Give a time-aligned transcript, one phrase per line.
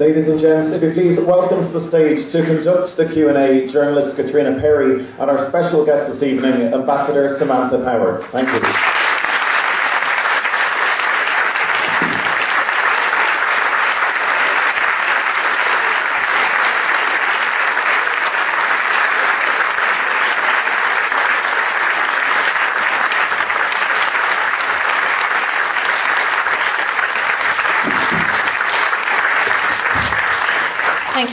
[0.00, 4.16] Ladies and gents, if you please welcome to the stage to conduct the Q&A journalist
[4.16, 8.22] Katrina Perry and our special guest this evening, Ambassador Samantha Power.
[8.28, 8.89] Thank you.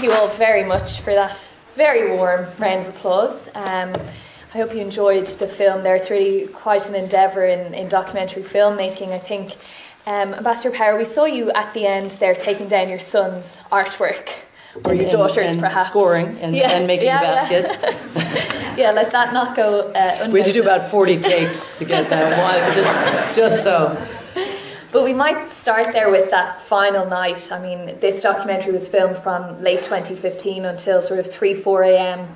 [0.08, 3.50] You all very much for that very warm round of applause.
[3.50, 3.94] Um,
[4.54, 5.98] I hope you enjoyed the film there.
[5.98, 9.58] It's really quite an endeavour in, in documentary filmmaking, I think.
[10.06, 14.30] Um, Ambassador Power, we saw you at the end there taking down your son's artwork.
[14.86, 15.90] Or your daughter's, and perhaps.
[15.90, 16.72] Scoring and, yeah.
[16.72, 17.98] and making yeah, a basket.
[18.16, 18.76] Yeah.
[18.78, 22.10] yeah, let that not go uh, We had to do about 40 takes to get
[22.10, 24.02] that one, just, just so.
[24.92, 27.52] But we might start there with that final night.
[27.52, 32.28] I mean, this documentary was filmed from late 2015 until sort of 3, 4 a.m.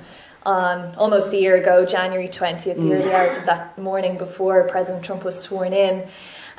[0.44, 3.00] on almost a year ago, January 20th, the mm.
[3.00, 6.06] early hours of that morning before President Trump was sworn in.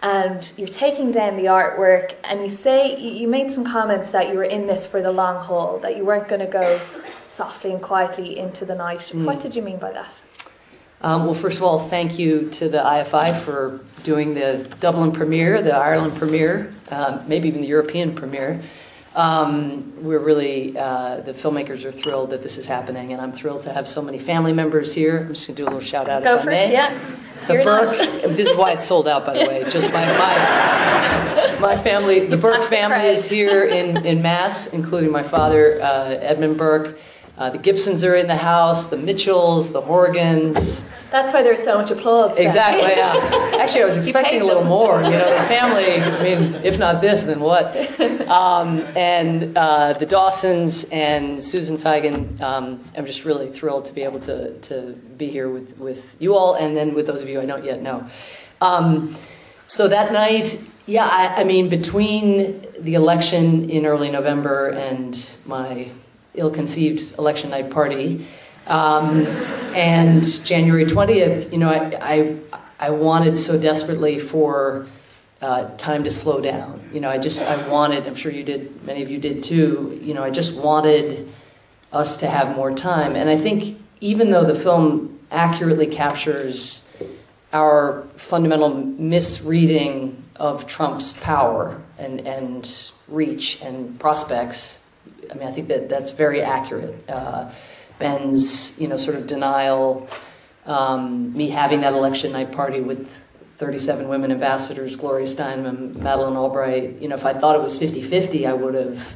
[0.01, 4.35] And you're taking down the artwork, and you say you made some comments that you
[4.35, 6.81] were in this for the long haul, that you weren't going to go
[7.25, 9.11] softly and quietly into the night.
[9.13, 9.25] Mm.
[9.25, 10.21] What did you mean by that?
[11.03, 15.61] Um, well, first of all, thank you to the IFI for doing the Dublin premiere,
[15.61, 18.61] the Ireland premiere, um, maybe even the European premiere.
[19.15, 23.63] Um, we're really, uh, the filmmakers are thrilled that this is happening, and I'm thrilled
[23.63, 25.19] to have so many family members here.
[25.19, 26.71] I'm just going to do a little shout out Go first, may.
[26.71, 26.97] yeah.
[27.41, 27.89] So Burke,
[28.37, 29.65] this is why it's sold out, by the way.
[29.69, 35.23] Just my my, my family, the Burke family is here in, in Mass, including my
[35.23, 36.97] father, uh, Edmund Burke.
[37.35, 40.85] Uh, the Gibsons are in the house, the Mitchells, the Horgans.
[41.09, 42.37] That's why there's so much applause.
[42.37, 43.59] Exactly, yeah.
[43.59, 45.01] Actually, I was expecting a little more.
[45.03, 47.75] You know, the family, I mean, if not this, then what?
[48.23, 54.01] Um, and uh, the Dawsons and Susan Teigen, um, I'm just really thrilled to be
[54.01, 57.41] able to, to be here with, with you all and then with those of you
[57.41, 58.07] I don't yet know.
[58.61, 59.15] Um,
[59.67, 65.89] so that night, yeah, I, I mean, between the election in early November and my
[66.35, 68.25] ill-conceived election night party.
[68.67, 69.25] Um,
[69.75, 72.37] and January 20th, you know, I, I,
[72.79, 74.87] I wanted so desperately for
[75.41, 76.79] uh, time to slow down.
[76.93, 79.99] You know, I just, I wanted, I'm sure you did, many of you did too,
[80.01, 81.29] you know, I just wanted
[81.91, 83.15] us to have more time.
[83.15, 86.83] And I think even though the film accurately captures
[87.51, 94.82] our fundamental misreading of Trump's power and, and reach and prospects,
[95.33, 97.09] I mean, I think that that's very accurate.
[97.09, 97.49] Uh,
[97.97, 100.07] Ben's, you know, sort of denial,
[100.65, 103.27] um, me having that election night party with
[103.57, 107.01] 37 women ambassadors, Gloria Steinem, Madeleine Albright.
[107.01, 109.15] You know, if I thought it was 50-50, I would have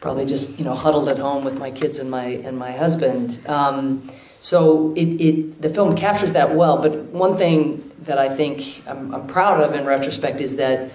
[0.00, 3.40] probably just, you know, huddled at home with my kids and my and my husband.
[3.46, 6.80] Um, so it, it, the film captures that well.
[6.80, 10.90] But one thing that I think I'm, I'm proud of in retrospect is that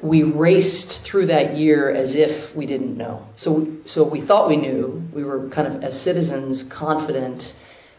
[0.00, 3.26] we raced through that year as if we didn't know.
[3.34, 5.08] So, so we thought we knew.
[5.12, 7.54] We were kind of, as citizens, confident.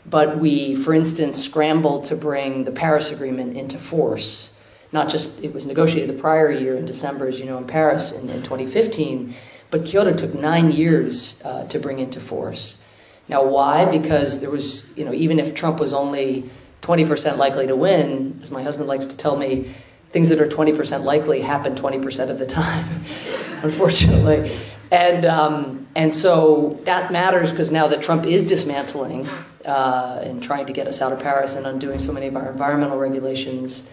[0.06, 4.54] But we, for instance, scrambled to bring the Paris Agreement into force.
[4.92, 8.12] Not just, it was negotiated the prior year in December, as you know, in Paris
[8.12, 9.36] in, in 2015.
[9.70, 12.82] But Kyoto took nine years uh, to bring into force.
[13.28, 13.86] Now, why?
[13.86, 16.50] Because there was, you know, even if Trump was only
[16.82, 19.72] 20% likely to win, as my husband likes to tell me,
[20.12, 22.86] things that are 20% likely happen 20% of the time,
[23.64, 24.58] unfortunately.
[24.92, 29.28] And, um, and so that matters because now that Trump is dismantling
[29.66, 32.52] uh, and trying to get us out of Paris and undoing so many of our
[32.52, 33.92] environmental regulations,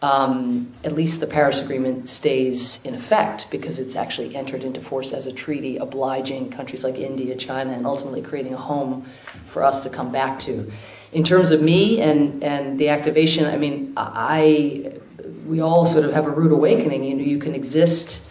[0.00, 5.12] um, at least the Paris Agreement stays in effect because it's actually entered into force
[5.12, 9.04] as a treaty obliging countries like India, China, and ultimately creating a home
[9.46, 10.70] for us to come back to.
[11.12, 14.92] In terms of me and, and the activation, I mean, I
[15.48, 17.04] we all sort of have a rude awakening.
[17.04, 18.28] You know, you can exist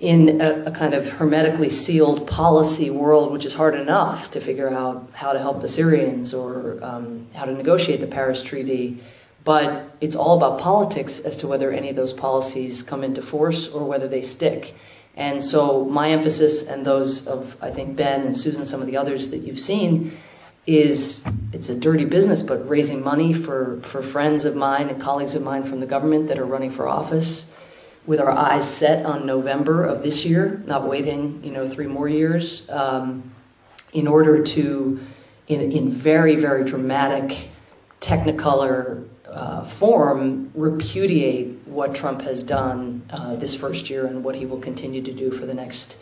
[0.00, 4.68] in a, a, kind of hermetically sealed policy world, which is hard enough to figure
[4.68, 8.98] out how to help the Syrians or um, how to negotiate the Paris Treaty.
[9.44, 13.68] But it's all about politics as to whether any of those policies come into force
[13.68, 14.74] or whether they stick.
[15.16, 18.96] And so my emphasis and those of, I think, Ben and Susan, some of the
[18.96, 20.12] others that you've seen,
[20.66, 25.34] is it's a dirty business, but raising money for, for friends of mine and colleagues
[25.34, 27.52] of mine from the government that are running for office
[28.06, 32.08] with our eyes set on November of this year, not waiting, you know, three more
[32.08, 33.30] years, um,
[33.92, 35.00] in order to,
[35.46, 37.48] in, in very, very dramatic
[38.00, 44.46] technicolor uh, form, repudiate what Trump has done uh, this first year and what he
[44.46, 45.98] will continue to do for the next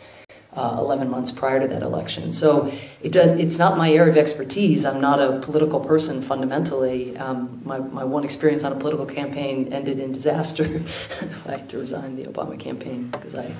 [0.55, 2.31] uh, 11 months prior to that election.
[2.31, 2.71] So
[3.01, 4.85] it does, it's not my area of expertise.
[4.85, 7.17] I'm not a political person fundamentally.
[7.17, 10.65] Um, my, my one experience on a political campaign ended in disaster.
[11.47, 13.53] I had to resign the Obama campaign because I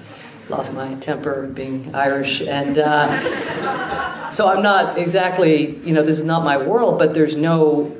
[0.50, 2.42] lost my temper being Irish.
[2.42, 7.38] And uh, so I'm not exactly, you know, this is not my world, but there's
[7.38, 7.96] no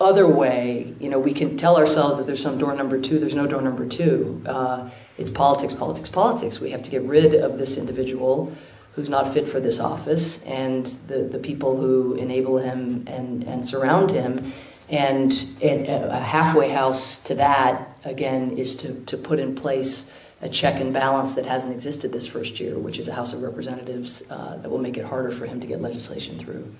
[0.00, 3.34] other way, you know, we can tell ourselves that there's some door number two, there's
[3.34, 4.40] no door number two.
[4.46, 4.88] Uh,
[5.18, 6.60] it's politics, politics, politics.
[6.60, 8.52] We have to get rid of this individual
[8.94, 13.66] who's not fit for this office and the, the people who enable him and, and
[13.66, 14.52] surround him.
[14.90, 20.48] And, and a halfway house to that, again, is to, to put in place a
[20.48, 24.28] check and balance that hasn't existed this first year, which is a House of Representatives
[24.30, 26.72] uh, that will make it harder for him to get legislation through.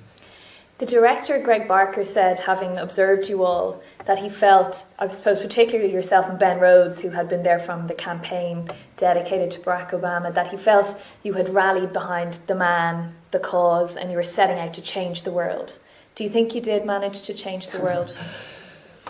[0.78, 5.92] The director, Greg Barker, said, having observed you all, that he felt, I suppose, particularly
[5.92, 10.32] yourself and Ben Rhodes, who had been there from the campaign dedicated to Barack Obama,
[10.32, 14.60] that he felt you had rallied behind the man, the cause, and you were setting
[14.60, 15.80] out to change the world.
[16.14, 18.16] Do you think you did manage to change the world?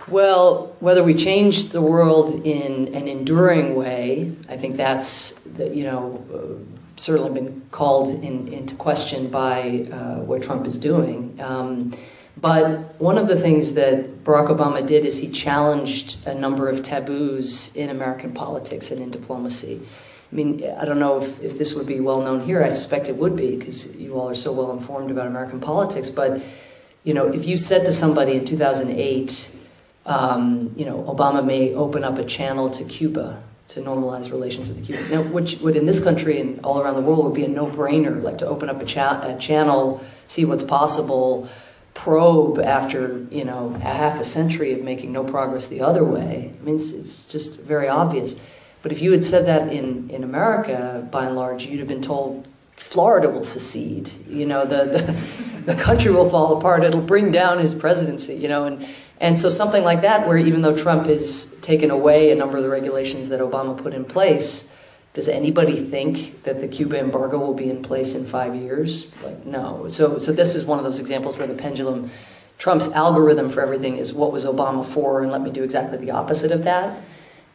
[0.06, 5.85] Well, whether we changed the world in an enduring way, I think that's, the, you
[5.85, 6.25] know,
[6.99, 11.39] certainly been called in, into question by uh, what Trump is doing.
[11.41, 11.95] Um,
[12.41, 16.83] but one of the things that Barack Obama did is he challenged a number of
[16.83, 19.81] taboos in American politics and in diplomacy.
[20.31, 22.62] I mean, I don't know if, if this would be well known here.
[22.62, 26.11] I suspect it would be because you all are so well informed about American politics.
[26.11, 26.41] But,
[27.03, 29.56] you know, if you said to somebody in 2008,
[30.06, 34.85] um, you know, Obama may open up a channel to Cuba to normalize relations with
[34.85, 35.03] Cuba.
[35.11, 38.23] Now, which would in this country and all around the world would be a no-brainer,
[38.23, 41.49] like to open up a, cha a, channel, see what's possible,
[41.93, 46.53] probe after you know a half a century of making no progress the other way.
[46.59, 48.41] I mean, it's, it's just very obvious.
[48.82, 52.03] But if you had said that in in America, by and large, you'd have been
[52.03, 54.11] told Florida will secede.
[54.26, 54.85] You know, the
[55.65, 56.85] the, the country will fall apart.
[56.85, 58.35] It'll bring down his presidency.
[58.35, 58.88] You know, and
[59.20, 62.62] and so something like that, where even though Trump has taken away a number of
[62.62, 64.75] the regulations that Obama put in place,
[65.15, 69.12] does anybody think that the Cuba embargo will be in place in five years?
[69.25, 69.88] Like, no.
[69.88, 72.11] So, so this is one of those examples where the pendulum,
[72.59, 76.12] Trump's algorithm for everything is what was Obama for, and let me do exactly the
[76.12, 77.03] opposite of that.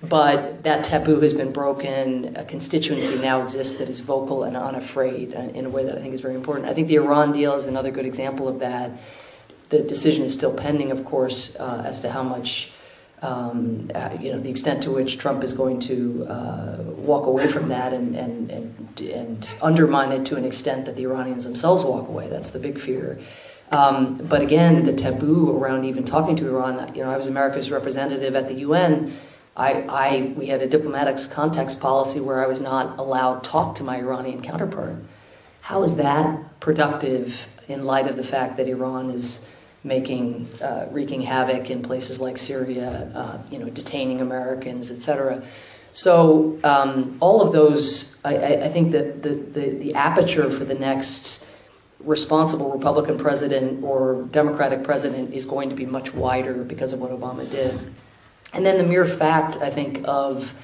[0.02, 2.36] But that taboo has been broken.
[2.36, 6.02] A constituency now exists that is vocal and unafraid uh, in a way that I
[6.02, 6.68] think is very important.
[6.68, 8.92] I think the Iran deal is another good example of that
[9.74, 12.72] the decision is still pending, of course, uh, as to how much,
[13.24, 16.78] um, uh, you know, the extent to which Trump is going to uh,
[17.10, 21.04] walk away from that and, and, and, and, undermine it to an extent that the
[21.04, 22.28] Iranians themselves walk away.
[22.30, 23.18] That's the big fear.
[23.72, 27.72] Um, but again, the taboo around even talking to Iran, you know, I was America's
[27.72, 29.12] representative at the UN.
[29.58, 33.76] I, I, we had a diplomatic context policy where I was not allowed to talk
[33.76, 34.98] to my Iranian counterpart.
[35.62, 39.48] How is that productive in light of the fact that Iran is
[39.84, 45.44] making, uh, wreaking havoc in places like Syria, uh, you know, detaining Americans, etc.
[45.92, 50.74] So um, all of those, I, I think that the, the, the, aperture for the
[50.74, 51.46] next
[52.00, 57.12] responsible Republican president or Democratic president is going to be much wider because of what
[57.12, 57.80] Obama did.
[58.54, 60.56] And then the mere fact, I think, of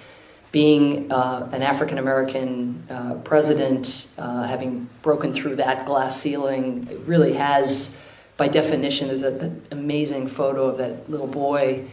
[0.51, 7.33] being uh, an African American uh, president, uh, having broken through that glass ceiling, really
[7.33, 7.97] has
[8.39, 11.83] by definition, there's that, that amazing photo of that little boy.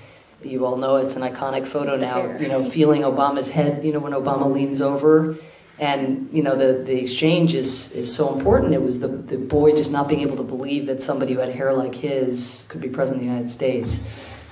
[0.43, 2.39] You all know it's an iconic photo now.
[2.39, 3.85] You know, feeling Obama's head.
[3.85, 5.37] You know, when Obama leans over,
[5.81, 8.75] and you know the the exchange is is so important.
[8.75, 11.49] It was the the boy just not being able to believe that somebody who had
[11.49, 14.01] hair like his could be president of the United States.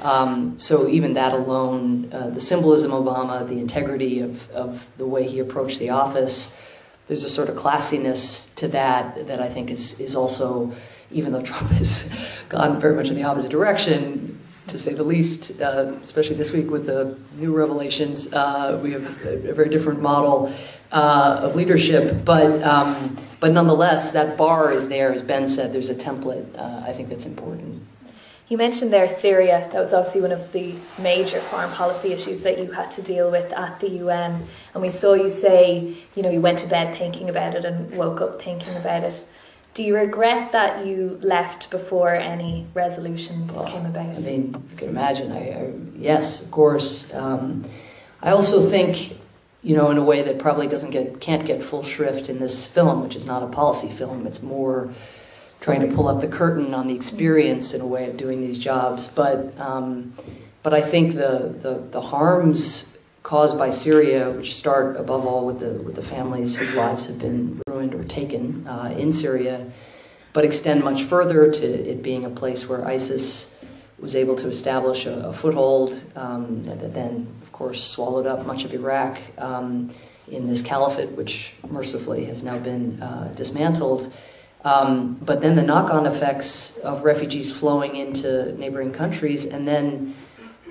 [0.02, 5.06] Um, so even that alone, uh, the symbolism of Obama, the integrity of, of the
[5.06, 6.60] way he approached the office,
[7.06, 10.74] there's a sort of classiness to that that I think is is also
[11.14, 12.11] even though Trump has
[12.49, 16.71] gone very much in the opposite direction, to say the least, uh, especially this week
[16.71, 20.52] with the new revelations, uh, we have a, very different model
[20.90, 22.25] uh, of leadership.
[22.25, 25.73] But um, but nonetheless, that bar is there, as Ben said.
[25.73, 26.59] There's a template.
[26.59, 27.83] Uh, I think that's important.
[28.49, 29.68] You mentioned there Syria.
[29.73, 33.30] That was obviously one of the major foreign policy issues that you had to deal
[33.30, 34.47] with at the UN.
[34.73, 37.90] And we saw you say, you know, you went to bed thinking about it and
[37.97, 39.26] woke up thinking about it.
[39.75, 44.16] Do you regret that you left before any resolution well, came about?
[44.16, 45.33] I mean, you can imagine.
[45.33, 47.12] I, I yes, of course.
[47.12, 47.64] Um,
[48.23, 49.19] I also think,
[49.62, 52.69] you know, in a way that probably doesn't get can't get full shrift in this
[52.69, 54.28] film, which is not a policy film.
[54.28, 54.95] It's more
[55.61, 58.59] trying to pull up the curtain on the experience in a way of doing these
[58.59, 59.09] jobs.
[59.09, 60.14] But um,
[60.62, 65.59] but I think the, the the harms caused by Syria, which start above all with
[65.59, 69.66] the with the families whose lives have been ruined or taken uh, in Syria,
[70.32, 73.58] but extend much further to it being a place where ISIS
[73.98, 78.64] was able to establish a, a foothold um, that then, of course, swallowed up much
[78.64, 79.90] of Iraq um,
[80.30, 84.12] in this caliphate, which mercifully has now been uh, dismantled.
[84.64, 90.14] Um, but then the knock on effects of refugees flowing into neighboring countries, and then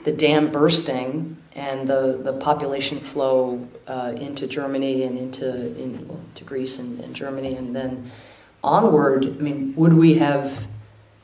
[0.04, 6.44] the dam bursting and the, the population flow uh, into Germany and into, in, to
[6.44, 8.12] Greece and, and Germany, and then
[8.64, 9.26] onward.
[9.26, 10.68] I mean, would we have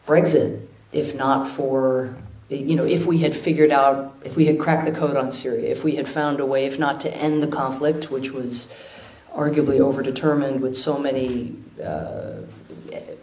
[0.06, 2.16] Brexit if not for
[2.50, 5.70] you know, if we had figured out, if we had cracked the code on Syria,
[5.70, 8.74] if we had found a way, if not to end the conflict, which was
[9.34, 12.38] arguably overdetermined with so many uh,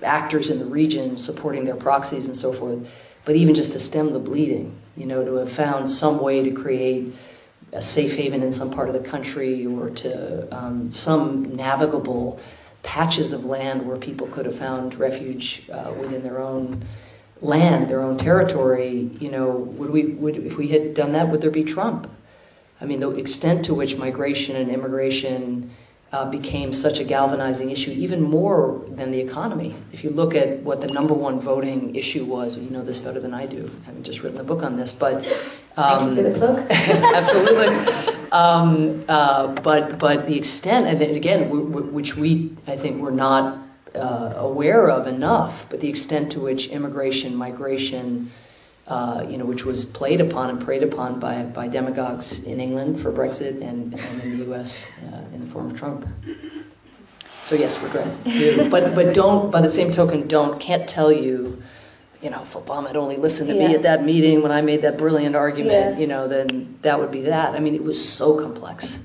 [0.03, 2.89] actors in the region supporting their proxies and so forth,
[3.25, 6.50] but even just to stem the bleeding, you know, to have found some way to
[6.50, 7.15] create
[7.73, 12.41] a safe haven in some part of the country or to um, some navigable
[12.83, 16.83] patches of land where people could have found refuge uh, within their own
[17.43, 21.41] land, their own territory, you know, would we, would, if we had done that, would
[21.41, 22.11] there be Trump?
[22.81, 25.71] I mean, the extent to which migration and immigration
[26.16, 29.75] uh, became such a galvanizing issue, even more than the economy.
[29.92, 33.20] If you look at what the number one voting issue was, you know this better
[33.20, 35.16] than I do, having just written a book on this, but.
[35.76, 36.66] Um, Thank you for the plug.
[37.20, 37.68] absolutely.
[38.32, 41.50] Um, uh, but, but the extent, and again,
[41.92, 43.58] which we, I think, were not
[43.94, 48.30] uh, aware of enough, but the extent to which immigration, migration,
[48.87, 52.99] uh, you know, which was played upon and preyed upon by, by demagogues in England
[52.99, 54.90] for Brexit and, and in the U.S.
[55.12, 55.15] Uh,
[55.61, 56.07] of Trump.
[57.43, 58.69] So yes, regret, do.
[58.71, 59.51] but but don't.
[59.51, 61.63] By the same token, don't can't tell you,
[62.21, 63.69] you know, if Obama had only listened to yeah.
[63.69, 65.99] me at that meeting when I made that brilliant argument, yeah.
[65.99, 67.55] you know, then that would be that.
[67.55, 68.99] I mean, it was so complex.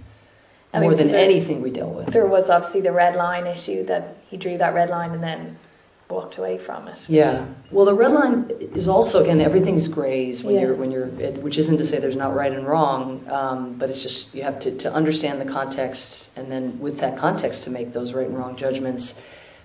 [0.74, 2.08] I more mean, than there, anything we dealt with.
[2.08, 5.58] There was obviously the red line issue that he drew that red line and then
[6.12, 7.10] walked away from it.
[7.10, 7.46] Yeah.
[7.72, 10.62] Well, the red line is also again everything's grays when yeah.
[10.62, 14.04] you're when you're which isn't to say there's not right and wrong, um, but it's
[14.04, 17.94] just you have to to understand the context and then with that context to make
[17.94, 19.22] those right and wrong judgments.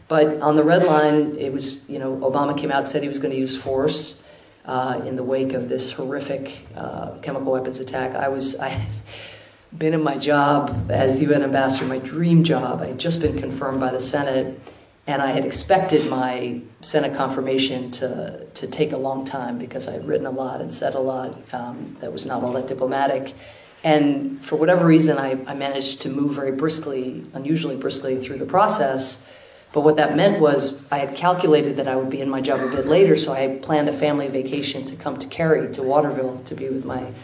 [0.08, 3.18] But on the red line, it was you know Obama came out said he was
[3.18, 4.22] going to use force.
[4.64, 8.84] Uh, in the wake of this horrific uh, chemical weapons attack, I was I
[9.78, 12.82] been in my job as UN ambassador, my dream job.
[12.82, 14.58] I had just been confirmed by the Senate,
[15.06, 19.92] and I had expected my Senate confirmation to, to take a long time because I
[19.92, 23.34] had written a lot and said a lot um, that was not all that diplomatic.
[23.84, 28.46] And for whatever reason, I, I managed to move very briskly, unusually briskly, through the
[28.46, 29.25] process.
[29.72, 32.60] But what that meant was I had calculated that I would be in my job
[32.60, 36.38] a bit later, so I planned a family vacation to come to Kerry, to Waterville,
[36.38, 37.14] to be with my aunt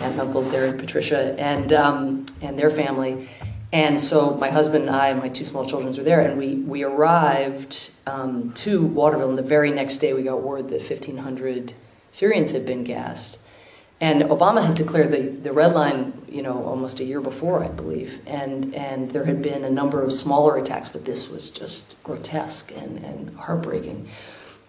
[0.00, 3.28] and uncle Derek, Patricia, and um, and their family.
[3.72, 6.56] And so my husband and I and my two small children were there, and we
[6.56, 11.74] we arrived um, to Waterville, and the very next day we got word that 1,500
[12.10, 13.38] Syrians had been gassed.
[14.00, 17.68] And Obama had declared the, the red line, you know, almost a year before, I
[17.68, 18.20] believe.
[18.26, 22.72] And, and there had been a number of smaller attacks, but this was just grotesque
[22.78, 24.08] and, and heartbreaking.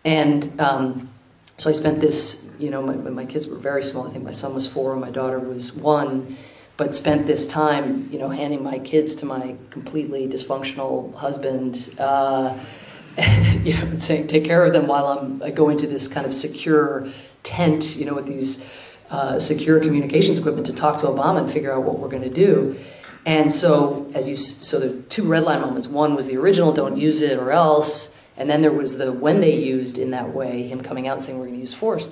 [0.04, 1.10] And um,
[1.56, 4.06] so I spent this, you know, my, my kids were very small.
[4.06, 6.36] I think my son was four, and my daughter was one,
[6.82, 11.94] but spent this time, you know, handing my kids to my completely dysfunctional husband.
[12.00, 12.58] Uh,
[13.64, 16.34] you know, saying, take care of them while I'm, I go into this kind of
[16.34, 17.08] secure
[17.44, 18.68] tent, you know, with these
[19.12, 22.34] uh, secure communications equipment to talk to Obama and figure out what we're going to
[22.34, 22.76] do.
[23.28, 25.88] And so, as you, so the two red line moments.
[25.88, 29.40] One was the original, "Don't use it or else," and then there was the when
[29.40, 32.10] they used in that way, him coming out saying we're going to use force.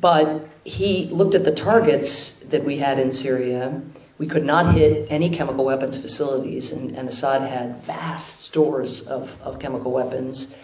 [0.00, 3.82] But he looked at the targets that we had in Syria.
[4.18, 9.40] We could not hit any chemical weapons facilities, and, and Assad had vast stores of,
[9.42, 10.56] of chemical weapons.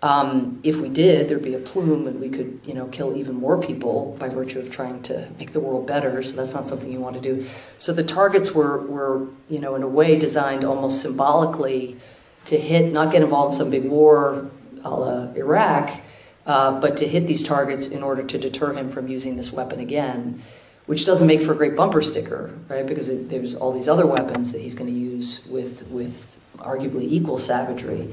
[0.00, 3.34] Um, if we did, there'd be a plume, and we could, you know, kill even
[3.34, 6.22] more people by virtue of trying to make the world better.
[6.22, 7.46] So that's not something you want to do.
[7.78, 11.96] So the targets were, were, you know, in a way designed almost symbolically
[12.44, 14.48] to hit, not get involved in some big war,
[14.84, 16.00] a la Iraq,
[16.48, 19.78] uh, but to hit these targets in order to deter him from using this weapon
[19.78, 20.42] again.
[20.86, 22.86] Which doesn't make for a great bumper sticker, right?
[22.86, 27.02] Because it, there's all these other weapons that he's going to use with with arguably
[27.02, 28.08] equal savagery.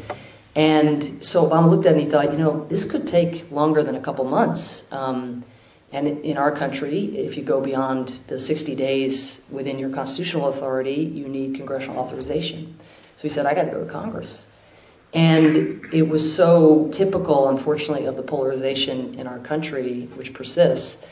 [0.56, 3.82] And so Obama looked at it and he thought, you know, this could take longer
[3.82, 4.92] than a couple months.
[4.92, 5.46] Um,
[5.94, 10.96] and in our country, if you go beyond the 60 days within your constitutional authority,
[10.96, 12.76] you need congressional authorization.
[13.16, 14.48] So he said, I got to go to Congress.
[15.16, 21.06] And it was so typical, unfortunately, of the polarization in our country, which persists,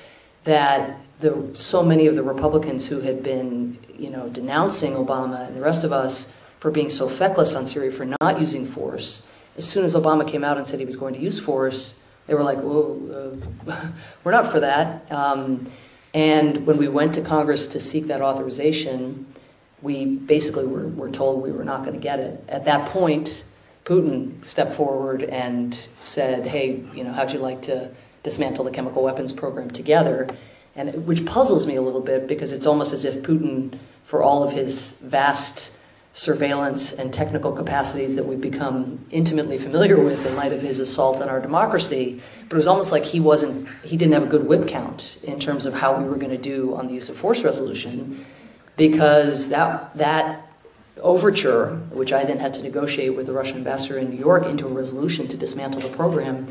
[0.44, 5.56] that the, so many of the Republicans who had been, you know, denouncing Obama and
[5.56, 9.26] the rest of us for being so feckless on Syria, for not using force.
[9.58, 12.34] As soon as Obama came out and said he was going to use force, they
[12.34, 13.38] were like, "Whoa,
[13.70, 13.82] uh,
[14.26, 15.70] we're not for that." Um,
[16.14, 19.26] and when we went to Congress to seek that authorization,
[19.82, 22.44] we basically were, were told we were not going to get it.
[22.50, 23.46] At that point,
[23.86, 27.90] Putin stepped forward and said, "Hey, you know, how'd you like to
[28.24, 30.28] dismantle the chemical weapons program together?"
[30.76, 34.44] And which puzzles me a little bit because it's almost as if Putin, for all
[34.44, 35.70] of his vast
[36.14, 41.20] surveillance and technical capacities that we've become intimately familiar with in light of his assault
[41.20, 44.48] on our democracy, but it was almost like he wasn't, he didn't have a good
[44.48, 47.18] whip count in terms of how we were going to do on the use of
[47.18, 48.24] force resolution,
[48.78, 50.48] because that that
[51.04, 54.66] overture, which I then had to negotiate with the Russian ambassador in New York into
[54.66, 56.48] a resolution to dismantle the program,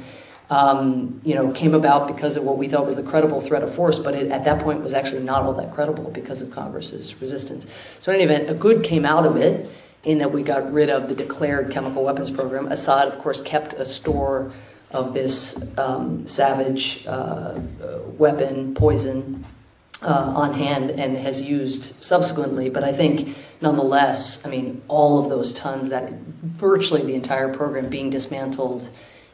[0.51, 3.75] um, you know, came about because of what we thought was the credible threat of
[3.75, 7.21] force, but it, at that point was actually not all that credible because of Congress's
[7.23, 7.67] resistance.
[8.01, 9.71] So in any event, a good came out of it
[10.05, 12.67] in that we got rid of the declared chemical weapons program.
[12.67, 14.53] Assad, of course, kept a store
[14.91, 17.59] of this um, savage uh,
[18.19, 19.45] weapon, poison,
[20.03, 22.69] uh, on hand and has used subsequently.
[22.71, 27.89] But I think, nonetheless, I mean, all of those tons, that virtually the entire program
[27.89, 28.89] being dismantled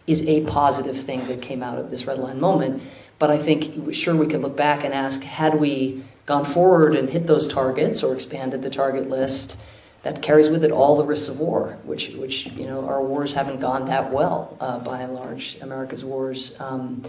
[0.06, 2.82] is a positive thing that came out of this red line moment.
[3.18, 7.10] But I think, sure, we could look back and ask had we gone forward and
[7.10, 9.58] hit those targets or expanded the target list,
[10.02, 13.34] that carries with it all the risks of war, which, which you know, our wars
[13.34, 16.58] haven't gone that well uh, by and large, America's wars.
[16.60, 17.02] Um,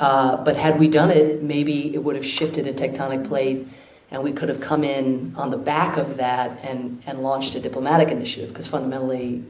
[0.00, 3.66] uh, but had we done it, maybe it would have shifted a tectonic plate
[4.10, 7.60] and we could have come in on the back of that and, and launched a
[7.60, 9.42] diplomatic initiative because fundamentally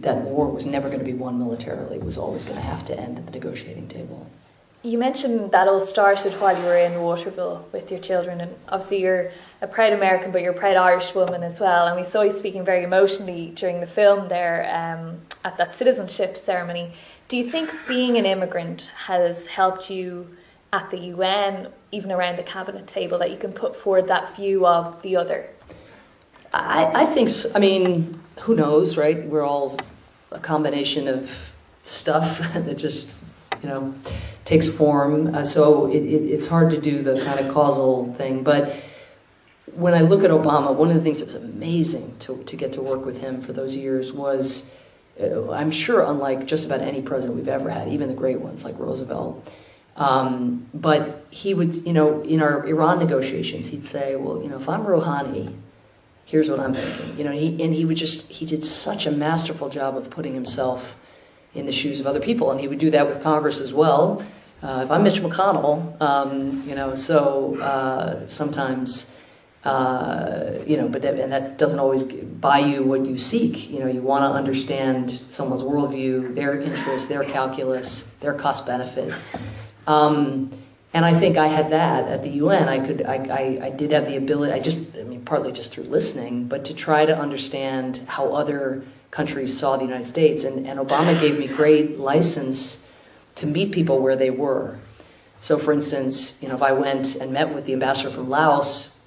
[0.00, 1.96] that war was never going to be won militarily.
[1.96, 4.28] It was always going to have to end at the negotiating table.
[4.82, 9.02] You mentioned that all started while you were in Waterville with your children, and obviously
[9.02, 9.30] you're
[9.60, 11.86] a proud American, but you're a proud Irish woman as well.
[11.86, 16.34] And we saw you speaking very emotionally during the film there um, at that citizenship
[16.34, 16.92] ceremony.
[17.30, 20.36] Do you think being an immigrant has helped you
[20.72, 24.66] at the UN, even around the cabinet table, that you can put forward that view
[24.66, 25.48] of the other?
[26.52, 27.48] I, I think, so.
[27.54, 29.24] I mean, who knows, right?
[29.24, 29.78] We're all
[30.32, 31.52] a combination of
[31.84, 33.08] stuff that just,
[33.62, 33.94] you know,
[34.44, 35.32] takes form.
[35.32, 38.42] Uh, so it, it, it's hard to do the kind of causal thing.
[38.42, 38.74] But
[39.66, 42.72] when I look at Obama, one of the things that was amazing to, to get
[42.72, 44.74] to work with him for those years was,
[45.20, 48.78] I'm sure, unlike just about any president we've ever had, even the great ones like
[48.78, 49.46] Roosevelt.
[49.96, 54.56] Um, but he would, you know, in our Iran negotiations, he'd say, well, you know,
[54.56, 55.52] if I'm Rouhani,
[56.24, 57.18] here's what I'm thinking.
[57.18, 60.08] You know, and he, and he would just, he did such a masterful job of
[60.08, 60.98] putting himself
[61.54, 62.50] in the shoes of other people.
[62.50, 64.24] And he would do that with Congress as well.
[64.62, 69.18] Uh, if I'm Mitch McConnell, um, you know, so uh, sometimes,
[69.64, 73.68] uh, you know, but that, and that doesn't always buy you what you seek.
[73.68, 79.12] You know, you want to understand someone's worldview, their interests, their calculus, their cost benefit.
[79.86, 80.50] Um,
[80.94, 82.68] and I think I had that at the UN.
[82.68, 84.52] I could, I, I, I, did have the ability.
[84.52, 88.82] I just, I mean, partly just through listening, but to try to understand how other
[89.10, 90.44] countries saw the United States.
[90.44, 92.88] And, and Obama gave me great license
[93.36, 94.78] to meet people where they were.
[95.40, 98.99] So, for instance, you know, if I went and met with the ambassador from Laos,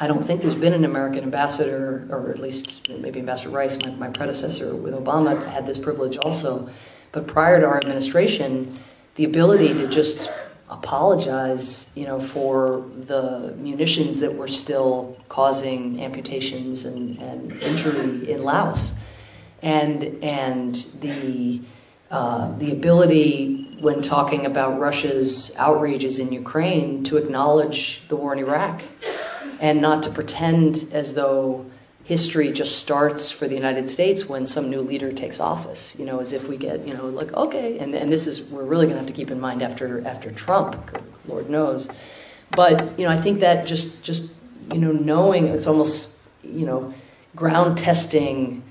[0.00, 3.90] I don't think there's been an American ambassador, or at least maybe Ambassador Rice, my,
[3.90, 6.68] my predecessor with Obama, had this privilege also.
[7.10, 8.78] But prior to our administration,
[9.16, 10.30] the ability to just
[10.70, 18.42] apologize, you know, for the munitions that were still causing amputations and, and injury in
[18.42, 18.94] Laos,
[19.62, 21.60] and and the
[22.10, 28.38] uh, the ability when talking about Russia's outrages in Ukraine to acknowledge the war in
[28.38, 28.82] Iraq,
[29.60, 31.66] and not to pretend as though
[32.08, 35.94] history just starts for the United States when some new leader takes office.
[35.98, 38.64] You know, as if we get, you know, like okay, and and this is we're
[38.64, 41.88] really going to have to keep in mind after after Trump, Lord knows.
[42.50, 44.32] But you know, I think that just just
[44.72, 46.94] you know knowing it's almost you know
[47.36, 48.62] ground testing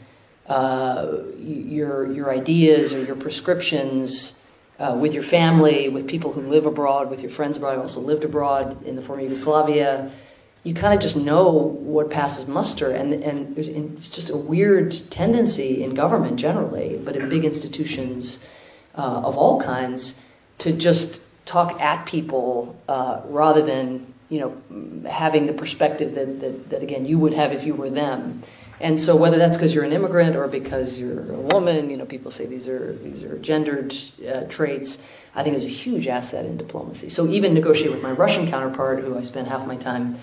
[0.48, 4.34] uh, your your ideas or your prescriptions.
[4.80, 7.74] Uh, with your family, with people who live abroad, with your friends abroad.
[7.74, 10.12] I've also lived abroad in the former Yugoslavia
[10.68, 12.92] you kind of just know what passes muster.
[12.92, 18.46] And, and it's just a weird tendency in government generally, but in big institutions
[18.96, 20.22] uh, of all kinds,
[20.58, 26.70] to just talk at people uh, rather than you know having the perspective that, that,
[26.70, 28.44] that, again you would have if you were them.
[28.82, 32.06] And so whether that's because you're an immigrant or because you're a woman, you know,
[32.06, 33.96] people say these are these are gendered
[34.28, 35.02] uh, traits.
[35.34, 37.10] I think is a huge asset in diplomacy.
[37.10, 40.18] So even negotiate with my Russian counterpart, who I spent half my time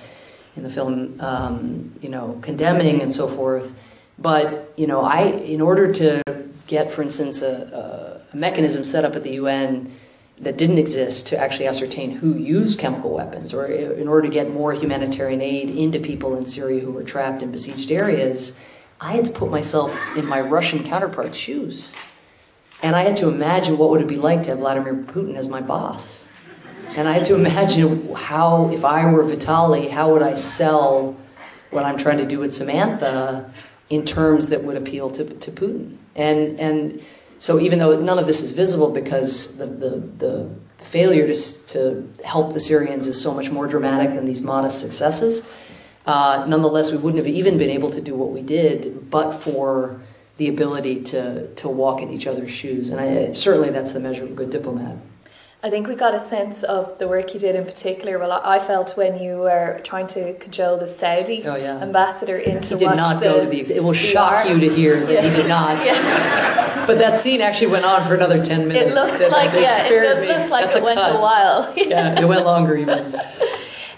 [0.57, 3.75] in the film, um, you know, condemning and so forth,
[4.19, 6.23] But you know, I in order to
[6.67, 9.93] get, for instance, a, a, mechanism set up at the UN
[10.41, 14.53] that didn't exist to actually ascertain who used chemical weapons, or in order to get
[14.53, 18.59] more humanitarian aid into people in Syria who were trapped in besieged areas,
[19.01, 21.93] I had to put myself in my Russian counterpart's shoes.
[22.83, 25.49] And I had to imagine what would it be like to have Vladimir Putin as
[25.49, 26.27] my boss.
[26.97, 31.17] And I had to imagine how, if I were Vitali, how would I sell
[31.71, 33.53] what I'm trying to do with Samantha
[33.91, 35.97] in terms that would appeal to, to Putin?
[36.15, 37.03] And, and
[37.39, 42.09] so even though none of this is visible because the, the, the failure to, to
[42.25, 45.43] help the Syrians is so much more dramatic than these modest successes,
[46.07, 50.01] uh, nonetheless, we wouldn't have even been able to do what we did but for
[50.37, 52.91] the ability to, to walk in each other's shoes.
[52.91, 54.97] And I, certainly that's the measure of a good diplomat.
[55.65, 58.19] I think we got a sense of the work you did in particular.
[58.19, 61.81] Well, I felt when you were trying to cajole the Saudi oh, yeah.
[61.81, 63.75] ambassador into he did not the, go to the.
[63.75, 65.23] It will shock you to hear that yeah.
[65.23, 65.83] he did not.
[65.83, 66.85] Yeah.
[66.87, 68.91] But that scene actually went on for another ten minutes.
[68.91, 70.29] It looks like yeah, it does me.
[70.29, 71.17] look like That's it went cut.
[71.17, 71.73] a while.
[71.77, 73.19] Yeah, it went longer even.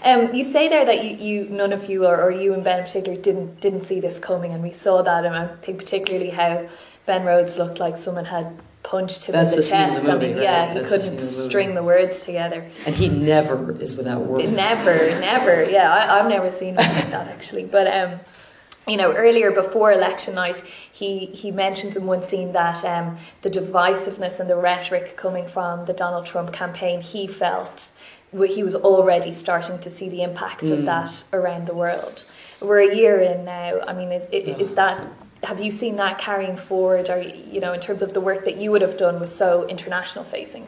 [0.03, 2.79] Um, you say there that you, you none of you or, or you and Ben
[2.79, 6.29] in particular didn't didn't see this coming, and we saw that, and I think particularly
[6.29, 6.69] how
[7.05, 10.09] Ben Rhodes looked like someone had punched him That's in the the in the chest.
[10.09, 10.43] I movie, mean, right?
[10.43, 12.65] yeah, he That's the couldn't the string the words together.
[12.85, 14.49] And he never is without words.
[14.49, 15.69] Never, never.
[15.69, 17.65] Yeah, I, I've never seen him like that actually.
[17.65, 18.19] But um,
[18.87, 23.49] you know, earlier before election night, he he mentions in one scene that um, the
[23.49, 27.91] divisiveness and the rhetoric coming from the Donald Trump campaign, he felt
[28.31, 32.25] he was already starting to see the impact of that around the world.
[32.61, 33.81] We're a year in now.
[33.85, 35.05] I mean, is is, is that
[35.43, 38.57] have you seen that carrying forward, or you know, in terms of the work that
[38.57, 40.67] you would have done was so international facing?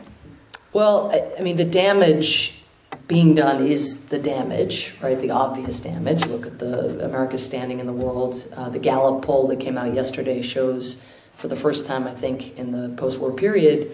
[0.73, 2.59] Well, I, I mean, the damage
[3.07, 5.19] being done is the damage, right?
[5.19, 6.27] The obvious damage.
[6.27, 8.47] Look at the America's standing in the world.
[8.55, 11.03] Uh, the Gallup poll that came out yesterday shows,
[11.33, 13.91] for the first time, I think, in the post-war period,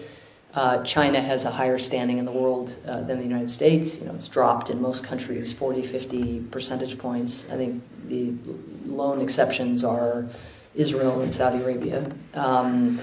[0.54, 4.00] uh, China has a higher standing in the world uh, than the United States.
[4.00, 7.50] You know, it's dropped in most countries 40, 50 percentage points.
[7.50, 8.34] I think the
[8.86, 10.26] lone exceptions are
[10.76, 12.08] Israel and Saudi Arabia.
[12.34, 13.00] Um,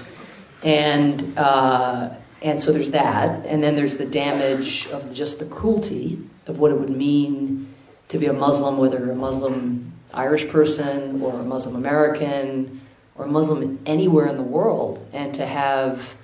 [0.62, 6.18] and uh, and so there's that, and then there's the damage of just the cruelty
[6.46, 7.72] of what it would mean
[8.08, 12.80] to be a Muslim, whether a Muslim Irish person or a Muslim American
[13.16, 16.14] or a Muslim anywhere in the world, and to have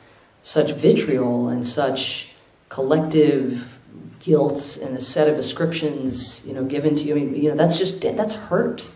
[0.43, 2.29] such vitriol and such
[2.69, 3.79] collective
[4.21, 7.17] guilt and a set of ascriptions, you know, given to you.
[7.17, 8.91] I mean, you know, that's just that's hurt.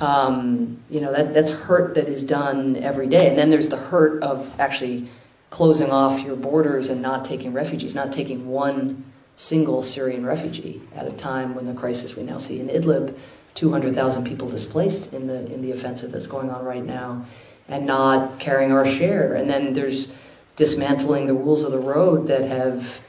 [0.00, 3.76] Um, you know, that that's hurt that is done every day, and then there's the
[3.76, 5.08] hurt of actually
[5.50, 9.04] closing off your borders and not taking refugees, not taking one
[9.36, 13.16] single Syrian refugee at a time when the crisis we now see in Idlib,
[13.54, 17.26] 200,000 people displaced in the in the offensive that's going on right now,
[17.68, 19.34] and not carrying our share.
[19.34, 20.12] And then there's
[20.56, 23.00] dismantling the rules of the road that have,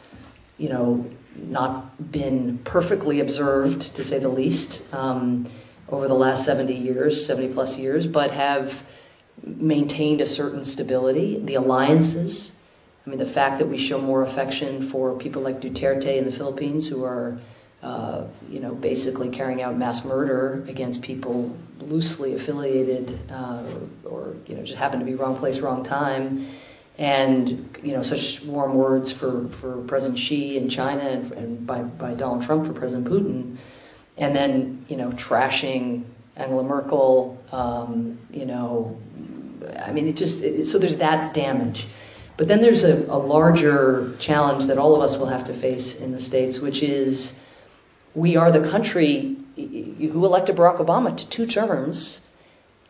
[0.57, 5.47] you know, not been perfectly observed, to say the least, um,
[5.91, 8.83] over the last 70 years, 70 plus years, but have
[9.43, 11.39] maintained a certain stability.
[11.39, 12.57] The alliances,
[13.05, 16.31] I mean, the fact that we show more affection for people like Duterte in the
[16.31, 17.37] Philippines, who are,
[17.83, 23.63] uh, you know, basically carrying out mass murder against people loosely affiliated uh,
[24.05, 26.45] or, you know, just happen to be wrong place, wrong time.
[26.97, 31.81] And you know, such warm words for, for President Xi in China and, and by,
[31.81, 33.57] by Donald Trump for President Putin,
[34.21, 36.03] and then you know, trashing
[36.37, 37.43] Angela Merkel.
[37.51, 38.97] Um, you know,
[39.79, 41.87] I mean, it just it, so there's that damage.
[42.37, 45.99] But then there's a, a larger challenge that all of us will have to face
[45.99, 47.43] in the states, which is
[48.15, 52.27] we are the country who elected Barack Obama to two terms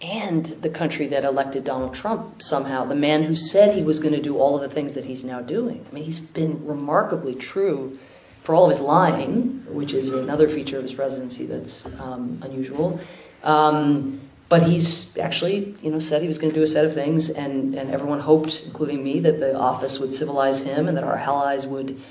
[0.01, 4.13] and the country that elected Donald Trump somehow, the man who said he was going
[4.13, 5.85] to do all of the things that he's now doing.
[5.89, 7.97] I mean, he's been remarkably true
[8.41, 12.99] for all of his lying, which is another feature of his presidency that's um, unusual.
[13.43, 16.93] Um, but he's actually, you know, said he was going to do a set of
[16.93, 21.05] things, and, and everyone hoped, including me, that the office would civilize him and that
[21.05, 22.01] our allies would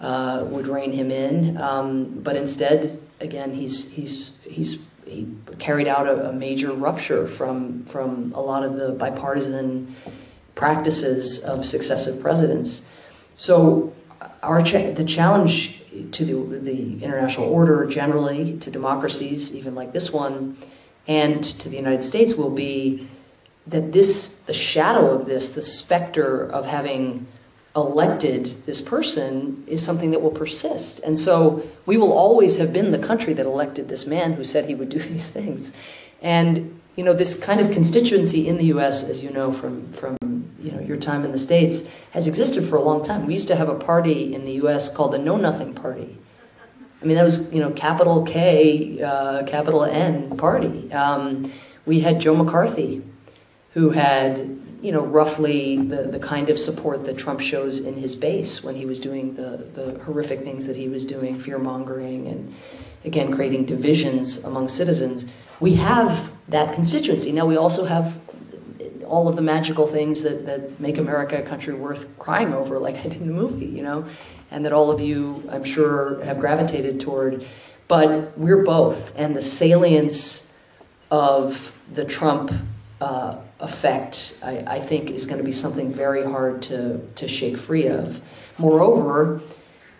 [0.00, 1.56] uh, would rein him in.
[1.56, 7.84] Um, but instead, again, he's he's he's he carried out a, a, major rupture from
[7.84, 9.94] from a lot of the bipartisan
[10.56, 12.84] practices of successive presidents.
[13.36, 13.92] So
[14.44, 15.80] our cha- the challenge
[16.12, 20.56] to the, the international order generally, to democracies even like this one,
[21.06, 23.06] and to the United States will be
[23.66, 27.26] that this the shadow of this, the specter of having
[27.76, 31.00] elected this person is something that will persist.
[31.00, 34.66] And so we will always have been the country that elected this man who said
[34.66, 35.72] he would do these things.
[36.22, 40.16] And you know, this kind of constituency in the U.S., as you know from from
[40.60, 43.26] you know your time in the states, has existed for a long time.
[43.26, 44.88] We used to have a party in the U.S.
[44.88, 46.16] called the Know Nothing Party.
[47.02, 50.92] I mean, that was you know capital K, uh, capital N party.
[50.92, 51.52] Um,
[51.84, 53.02] we had Joe McCarthy,
[53.72, 58.14] who had you know roughly the, the kind of support that Trump shows in his
[58.14, 62.28] base when he was doing the the horrific things that he was doing, fear mongering
[62.28, 62.54] and
[63.04, 65.26] again creating divisions among citizens
[65.60, 67.32] we have that constituency.
[67.32, 68.20] Now we also have
[69.04, 72.96] all of the magical things that, that make America a country worth crying over, like
[72.96, 74.06] I did in the movie, you know,
[74.50, 77.46] and that all of you, I'm sure, have gravitated toward.
[77.86, 80.52] But we're both, and the salience
[81.10, 82.50] of the Trump
[83.00, 87.58] uh, effect, I, I, think, is going to be something very hard to, to shake
[87.58, 88.20] free of.
[88.58, 89.40] Moreover,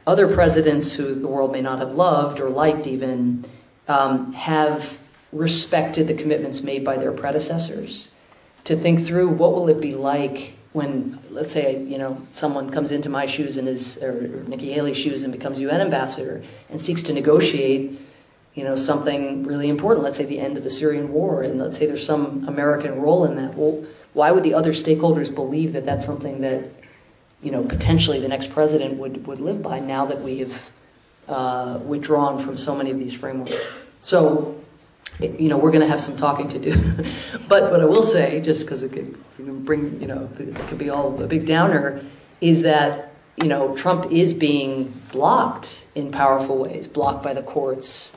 [0.07, 3.45] other presidents who the world may not have loved or liked even
[3.89, 4.99] um, have
[5.35, 8.13] respected the commitments made by their predecessors
[8.63, 12.91] to think through what will it be like when, let's say, you know, someone comes
[12.91, 17.03] into my shoes and is, or Nikki Haley's shoes and becomes UN ambassador and seeks
[17.03, 18.01] to negotiate,
[18.55, 20.03] you know, something really important.
[20.03, 23.25] Let's say the end of the Syrian war, and let's say there's some American role
[23.25, 23.55] in that.
[23.55, 26.65] Well, why would the other stakeholders believe that that's something that,
[27.41, 30.71] you know, potentially the next president would would live by now that we have
[31.29, 33.75] uh, withdrawn from so many of these frameworks?
[34.01, 34.61] So
[35.21, 36.75] you know, we're going to have some talking to do.
[37.49, 40.63] but what I will say, just because it could you know, bring, you know, this
[40.69, 42.03] could be all a big downer,
[42.41, 48.17] is that, you know, Trump is being blocked in powerful ways, blocked by the courts,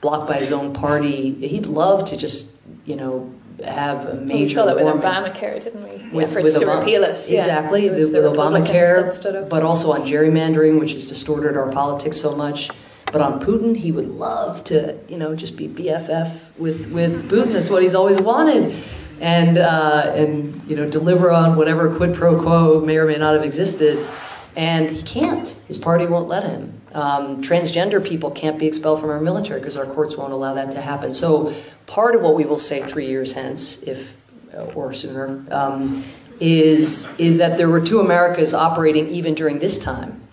[0.00, 1.32] blocked by his own party.
[1.46, 3.32] He'd love to just, you know,
[3.64, 4.38] have a major.
[4.38, 4.84] we saw that with.
[4.84, 5.96] Obamacare, didn't we?
[5.96, 6.78] The with, efforts with to Obama.
[6.80, 7.10] repeal it.
[7.10, 12.16] Exactly, yeah, the, it with Obamacare, but also on gerrymandering, which has distorted our politics
[12.16, 12.70] so much.
[13.10, 17.52] But on Putin, he would love to, you know, just be BFF with, with Putin.
[17.52, 18.74] That's what he's always wanted.
[19.20, 23.34] And, uh, and, you know, deliver on whatever quid pro quo may or may not
[23.34, 23.98] have existed.
[24.56, 25.48] And he can't.
[25.66, 26.80] His party won't let him.
[26.92, 30.70] Um, transgender people can't be expelled from our military because our courts won't allow that
[30.72, 31.12] to happen.
[31.12, 31.54] So
[31.86, 34.16] part of what we will say three years hence, if
[34.74, 36.04] or sooner, um,
[36.40, 40.27] is is that there were two Americas operating even during this time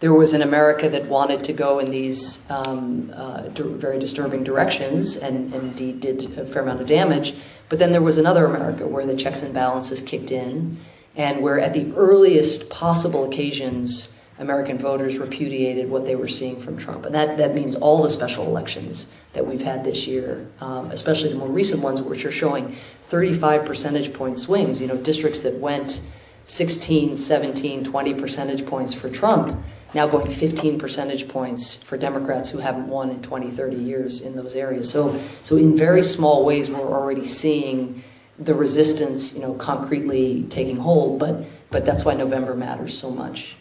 [0.00, 5.16] there was an America that wanted to go in these um, uh, very disturbing directions
[5.16, 7.34] and, indeed did a fair amount of damage.
[7.68, 10.78] But then there was another America where the checks and balances kicked in
[11.16, 16.76] and where at the earliest possible occasions, American voters repudiated what they were seeing from
[16.76, 17.06] Trump.
[17.06, 21.30] And that, that means all the special elections that we've had this year, um, especially
[21.30, 25.54] the more recent ones, which are showing 35 percentage point swings, you know, districts that
[25.54, 26.02] went
[26.46, 29.62] 16, 17, 20 percentage points for Trump
[29.96, 34.36] now going 15 percentage points for Democrats who haven't won in 20, 30 years in
[34.36, 34.90] those areas.
[34.90, 38.02] So, so in very small ways, we're already seeing
[38.38, 41.18] the resistance, you know, concretely taking hold.
[41.18, 43.56] But, but that's why November matters so much.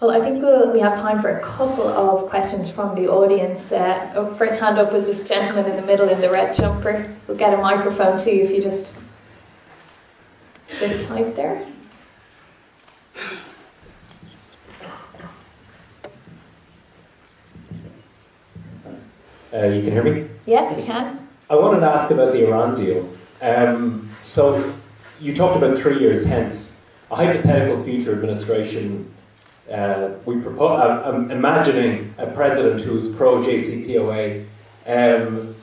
[0.00, 3.72] Well, I think we'll, we have time for a couple of questions from the audience.
[3.72, 7.10] Uh, oh, first hand up was this gentleman in the middle in the red jumper.
[7.26, 8.94] We'll get a microphone to if you just
[10.68, 11.66] sit tight there.
[19.56, 20.28] Uh, you can hear me?
[20.44, 21.26] Yes, you can.
[21.48, 23.08] I wanted to ask about the Iran deal.
[23.40, 24.74] Um, so,
[25.18, 26.84] you talked about three years hence.
[27.10, 29.10] A hypothetical future administration.
[29.72, 30.78] Uh, we propose.
[31.06, 34.44] I'm imagining a president who's pro JCPOA,
[34.86, 35.54] um,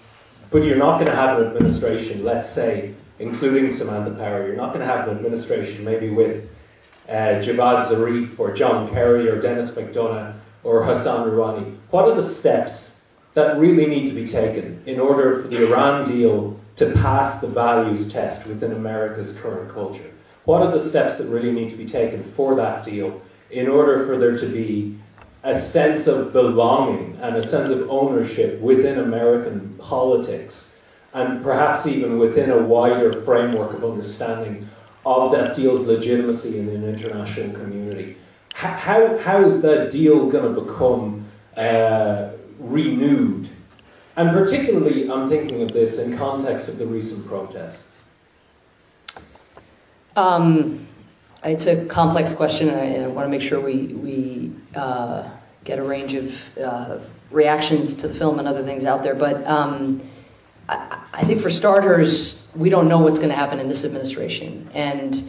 [0.49, 2.23] but you're not going to have an administration.
[2.23, 6.49] Let's say, including Samantha Power, you're not going to have an administration maybe with
[7.09, 11.75] uh, Javad Zarif or John Kerry or Denis McDonough or Hassan Rouhani.
[11.91, 13.02] What are the steps
[13.33, 17.47] that really need to be taken in order for the Iran deal to pass the
[17.47, 20.11] values test within America's current culture?
[20.45, 24.05] What are the steps that really need to be taken for that deal in order
[24.05, 24.97] for there to be
[25.43, 30.77] a sense of belonging and a sense of ownership within American politics
[31.13, 34.67] and perhaps even within a wider framework of understanding
[35.05, 38.17] of that deal's legitimacy in an international community?
[38.53, 41.25] How, how is that deal going to become
[41.57, 43.49] uh, renewed.
[44.15, 48.03] And particularly, I'm thinking of this in context of the recent protests.
[50.15, 50.85] Um,
[51.43, 55.27] it's a complex question, and I, want to make sure we, we uh,
[55.63, 56.99] get a range of uh,
[57.31, 59.15] reactions to the film and other things out there.
[59.15, 60.01] But um,
[60.69, 64.69] I, I think for starters, we don't know what's going to happen in this administration.
[64.73, 65.23] And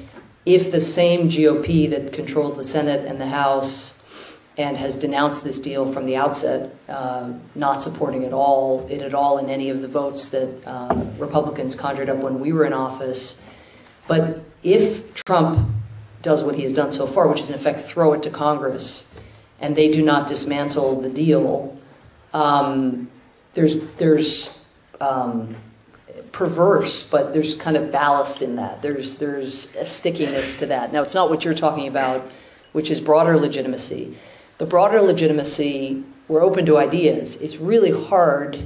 [0.44, 4.02] if the same GOP that controls the Senate and the House
[4.56, 9.12] and has denounced this deal from the outset, uh, not supporting it all, it at
[9.12, 12.72] all in any of the votes that uh, Republicans conjured up when we were in
[12.72, 13.44] office.
[14.06, 15.68] But if Trump
[16.22, 19.12] does what he has done so far, which is in effect throw it to Congress,
[19.60, 21.76] and they do not dismantle the deal,
[22.32, 23.10] um,
[23.54, 24.64] there's there's
[25.00, 25.56] um,
[26.32, 28.82] perverse, but there's kind of ballast in that.
[28.82, 30.92] There's there's a stickiness to that.
[30.92, 32.28] Now, it's not what you're talking about,
[32.72, 34.16] which is broader legitimacy.
[34.64, 37.37] The broader legitimacy, we're open to ideas.
[37.37, 38.59] It's really hard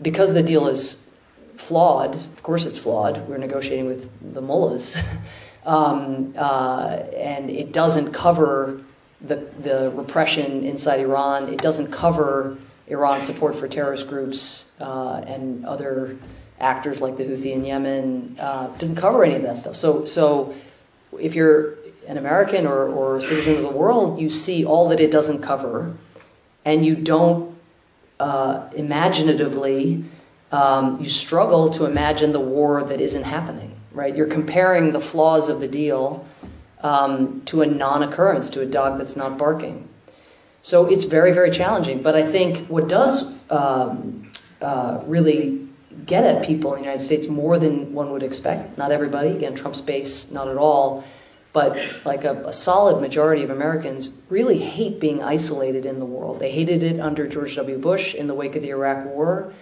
[0.00, 1.10] because the deal is
[1.56, 2.14] flawed.
[2.14, 3.26] Of course, it's flawed.
[3.26, 4.96] We're negotiating with the mullahs,
[5.66, 8.80] um, uh, and it doesn't cover
[9.20, 11.52] the the repression inside Iran.
[11.52, 16.16] It doesn't cover Iran's support for terrorist groups uh, and other
[16.60, 18.36] actors like the Houthi in Yemen.
[18.38, 19.74] Uh, doesn't cover any of that stuff.
[19.74, 20.54] So, so
[21.18, 21.74] if you're
[22.06, 25.96] an American or, or citizen of the world, you see all that it doesn't cover,
[26.64, 27.56] and you don't
[28.20, 30.04] uh, imaginatively,
[30.52, 34.16] um, you struggle to imagine the war that isn't happening, right?
[34.16, 36.26] You're comparing the flaws of the deal
[36.80, 39.88] um, to a non occurrence, to a dog that's not barking.
[40.60, 42.02] So it's very, very challenging.
[42.02, 45.66] But I think what does um, uh, really
[46.06, 49.54] get at people in the United States more than one would expect, not everybody, again,
[49.54, 51.04] Trump's base, not at all,
[51.54, 56.40] but like a, a, solid majority of Americans really hate being isolated in the world.
[56.40, 57.78] They hated it under George W.
[57.78, 59.54] Bush in the wake of the Iraq War.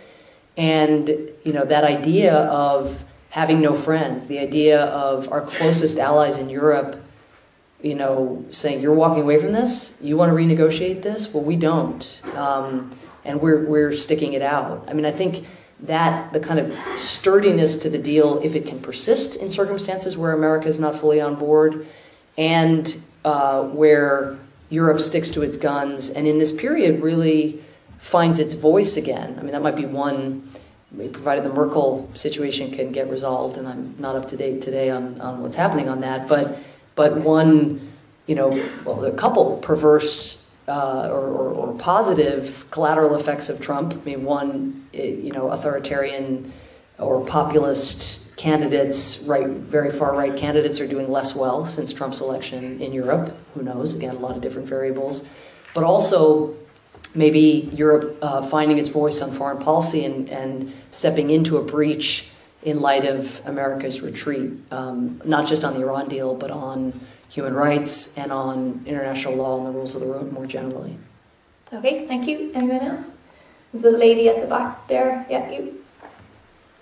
[0.56, 1.08] And,
[1.44, 6.48] you know, that idea of having no friends, the idea of our closest allies in
[6.48, 6.96] Europe
[7.82, 11.34] you know, saying you're walking away from this, you want to renegotiate this.
[11.34, 12.90] Well, we don't, um,
[13.24, 14.84] and we're we're sticking it out.
[14.88, 15.44] I mean, I think
[15.82, 20.32] that the kind of sturdiness to the deal, if it can persist in circumstances where
[20.32, 21.86] America is not fully on board,
[22.38, 24.38] and uh, where
[24.70, 27.60] Europe sticks to its guns, and in this period really
[27.98, 29.36] finds its voice again.
[29.38, 30.48] I mean, that might be one.
[31.12, 35.18] Provided the Merkel situation can get resolved, and I'm not up to date today on,
[35.22, 36.58] on what's happening on that, but
[36.94, 37.92] but one,
[38.26, 38.50] you know,
[38.84, 43.94] well, a couple perverse uh, or, or, or, positive collateral effects of Trump.
[43.94, 46.52] I mean, one, you know, authoritarian
[46.98, 52.80] or populist candidates, right, very far right candidates are doing less well since Trump's election
[52.80, 53.36] in Europe.
[53.54, 53.94] Who knows?
[53.94, 55.28] Again, a lot of different variables.
[55.74, 56.54] But also,
[57.14, 62.28] maybe Europe uh, finding its voice on foreign policy and, and stepping into a breach
[62.62, 66.92] in light of America's retreat, um, not just on the Iran deal, but on
[67.28, 70.96] human rights and on international law and the rules of the road more generally.
[71.72, 72.52] Okay, thank you.
[72.54, 73.12] Anyone else?
[73.72, 75.24] There's a lady at the back there.
[75.30, 75.82] Yeah, you.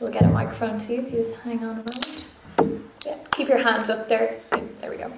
[0.01, 2.31] We'll get a microphone to you if you just hang on a moment.
[3.07, 4.41] Yeah, keep your hand up there.
[4.81, 5.13] There we go.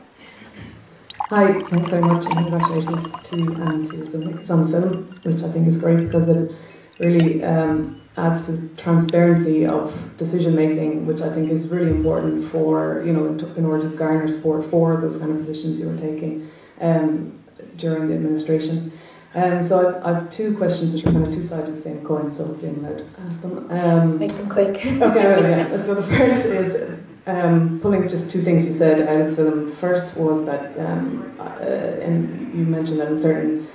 [1.31, 5.43] Hi, thanks very much and congratulations to and to the filmmakers on the film, which
[5.43, 6.53] I think is great because it
[6.99, 13.03] really um, adds to transparency of decision making, which I think is really important for
[13.07, 15.97] you know in, in order to garner support for those kind of positions you were
[15.97, 16.47] taking
[16.83, 17.41] um,
[17.77, 18.93] during the administration.
[19.35, 21.81] Um, so I, I, have two questions which are kind of two sides of the
[21.81, 22.31] same coin.
[22.31, 23.67] So hopefully I'm allowed to ask them.
[23.71, 24.77] Um, Make them quick.
[24.77, 24.99] okay.
[24.99, 25.77] Well, yeah.
[25.79, 29.69] So the first is um, pulling just two things you said out of film.
[29.69, 33.67] First was that, um, uh, and you mentioned that in certain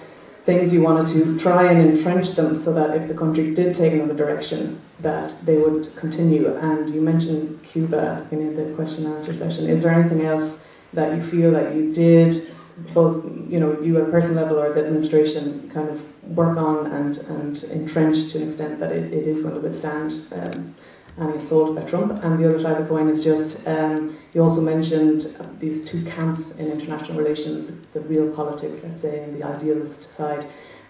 [0.45, 3.93] things you wanted to try and entrench them so that if the country did take
[3.93, 6.55] another direction, that they would continue.
[6.55, 9.67] And you mentioned Cuba in the question and answer session.
[9.67, 12.46] Is there anything else that you feel that you did,
[12.93, 16.03] both you know you at a personal level or the administration, kind of
[16.35, 20.13] work on and and entrench to an extent that it, it is going to withstand?
[20.31, 20.75] Um,
[21.19, 22.23] any assault by Trump.
[22.23, 26.03] And the other side of the coin is just um, you also mentioned these two
[26.05, 30.45] camps in international relations, the, the real politics, let's say, and the idealist side.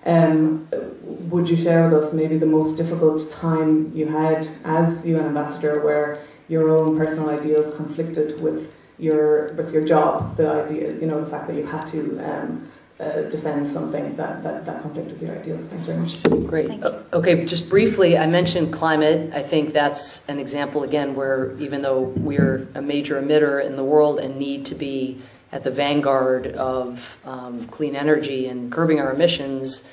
[0.06, 0.68] Um,
[1.02, 5.82] would you share with us maybe the most difficult time you had as UN ambassador,
[5.82, 11.20] where your own personal ideals conflicted with your with your job, the idea, you know,
[11.22, 12.68] the fact that you had to um,
[13.00, 15.68] uh, defend something that, that, that conflict with your ideals.
[15.68, 16.24] Thanks very much.
[16.48, 16.72] Great.
[17.14, 19.34] Okay, just briefly, I mentioned climate.
[19.36, 23.84] I think that's an example, again, where even though we're a major emitter in the
[23.84, 25.22] world and need to be
[25.52, 29.84] at the vanguard of um, clean energy and curbing our emissions,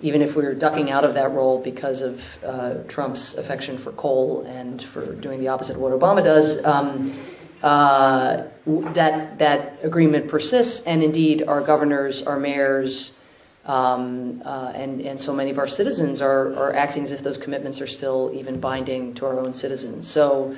[0.00, 4.42] even if we're ducking out of that role because of uh, Trump's affection for coal
[4.42, 6.64] and for doing the opposite of what Obama does.
[6.64, 7.14] Um,
[7.62, 13.20] uh, that that agreement persists, and indeed our governors, our mayors,
[13.66, 17.38] um, uh, and and so many of our citizens are are acting as if those
[17.38, 20.06] commitments are still even binding to our own citizens.
[20.06, 20.54] So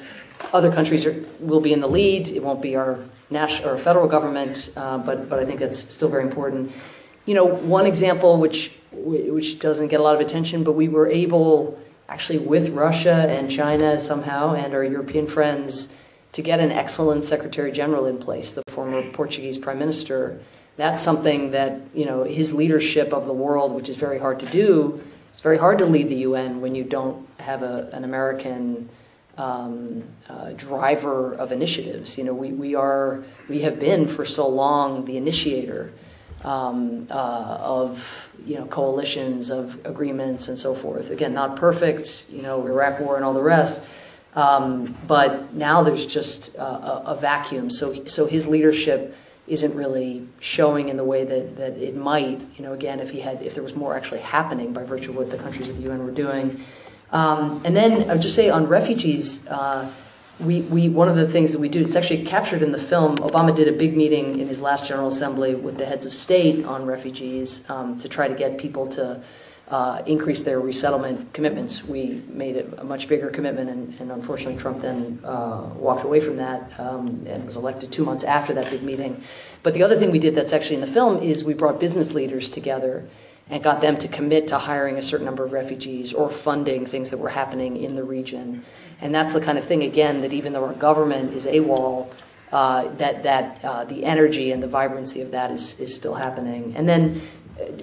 [0.53, 2.29] other countries are, will be in the lead.
[2.29, 2.99] It won't be our
[3.31, 6.73] national or federal government, uh, but but I think that's still very important.
[7.27, 11.09] you know, one example which which doesn't get a lot of attention, but we were
[11.09, 11.79] able,
[12.09, 15.95] actually with Russia and China somehow, and our European friends,
[16.33, 20.41] to get an excellent Secretary General in place, the former Portuguese Prime Minister.
[20.77, 24.47] That's something that you know his leadership of the world, which is very hard to
[24.47, 25.03] do.
[25.31, 28.89] It's very hard to lead the UN when you don't have a, an American
[29.39, 32.19] um, uh, driver of initiatives.
[32.19, 35.93] You know, we, we are we have been for so long the initiator
[36.45, 41.11] um, uh, of you know coalitions of agreements and so forth.
[41.11, 42.27] Again, not perfect.
[42.31, 43.85] You know, Iraq War and all the rest.
[44.35, 47.71] Um, but now there's just a, a, a vacuum.
[47.71, 49.17] So so his leadership
[49.47, 52.41] isn't really showing in the way that, that it might.
[52.57, 55.17] You know, again, if he had if there was more actually happening by virtue of
[55.17, 56.61] what the countries of the UN were doing.
[57.13, 59.91] Um, and then I would just say on refugees, uh,
[60.39, 63.17] we, we, one of the things that we do, it's actually captured in the film.
[63.17, 66.65] Obama did a big meeting in his last General Assembly with the heads of state
[66.65, 69.21] on refugees um, to try to get people to
[69.71, 71.85] uh, increase their resettlement commitments.
[71.85, 76.19] We made a, a much bigger commitment, and, and, unfortunately, Trump then uh, walked away
[76.19, 79.23] from that um, and was elected two months after that big meeting.
[79.63, 82.13] But the other thing we did that's actually in the film is we brought business
[82.15, 83.07] leaders together
[83.49, 87.11] and got them to commit to hiring a certain number of refugees or funding things
[87.11, 88.65] that were happening in the region.
[89.01, 92.13] And that's the kind of thing, again, that even though our government is AWOL,
[92.53, 96.75] uh, that, that uh, the energy and the vibrancy of that is, is still happening.
[96.77, 97.23] And then,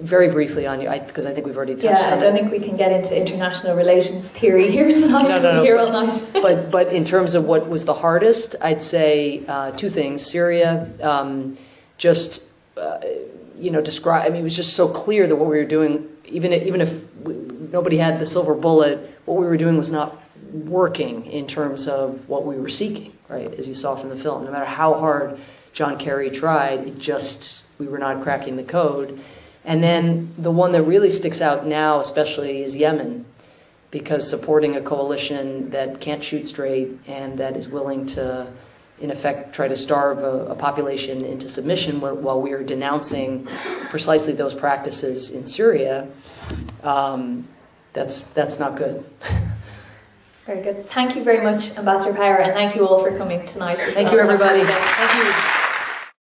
[0.00, 2.34] very briefly on you, because I, I, think we've already touched yeah, on I don't
[2.34, 2.40] it.
[2.40, 5.28] think we can get into international relations theory here tonight.
[5.28, 5.62] No, no, no.
[5.62, 6.24] Here all night.
[6.32, 10.24] but, but in terms of what was the hardest, I'd say uh, two things.
[10.24, 11.56] Syria, um,
[11.96, 12.44] just
[12.76, 13.00] uh,
[13.58, 14.24] you know, describe.
[14.26, 16.80] I mean, it was just so clear that what we were doing, even if, even
[16.80, 20.20] if we, nobody had the silver bullet, what we were doing was not
[20.52, 23.12] working in terms of what we were seeking.
[23.28, 25.38] Right, as you saw from the film, no matter how hard
[25.74, 29.20] John Kerry tried, it just we were not cracking the code.
[29.68, 33.26] And then the one that really sticks out now, especially, is Yemen,
[33.90, 38.50] because supporting a coalition that can't shoot straight and that is willing to
[39.00, 43.46] in effect, try to starve a, a population into submission while we are denouncing
[43.90, 46.08] precisely those practices in Syria,
[46.82, 47.46] um,
[47.92, 49.04] that's, that's not good.
[50.46, 50.86] Very good.
[50.86, 53.78] Thank you very much, Ambassador Power, and thank you all for coming tonight.
[53.78, 54.62] Thank you, everybody.
[54.64, 55.57] Thank you.